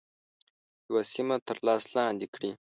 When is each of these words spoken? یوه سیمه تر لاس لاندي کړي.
یوه 0.87 1.01
سیمه 1.13 1.35
تر 1.47 1.57
لاس 1.65 1.83
لاندي 1.95 2.27
کړي. 2.33 2.51